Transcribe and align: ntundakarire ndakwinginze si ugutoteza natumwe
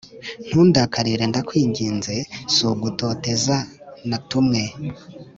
ntundakarire 0.47 1.23
ndakwinginze 1.31 2.15
si 2.53 2.59
ugutoteza 2.71 3.57
natumwe 4.09 4.61